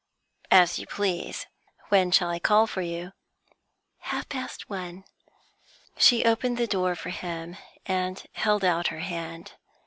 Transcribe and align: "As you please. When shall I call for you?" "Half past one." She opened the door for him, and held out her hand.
"As 0.49 0.79
you 0.79 0.87
please. 0.87 1.45
When 1.89 2.09
shall 2.09 2.31
I 2.31 2.39
call 2.39 2.65
for 2.65 2.81
you?" 2.81 3.13
"Half 3.99 4.29
past 4.29 4.67
one." 4.67 5.03
She 5.95 6.25
opened 6.25 6.57
the 6.57 6.65
door 6.65 6.95
for 6.95 7.11
him, 7.11 7.57
and 7.85 8.25
held 8.33 8.65
out 8.65 8.87
her 8.87 9.01
hand. 9.01 9.51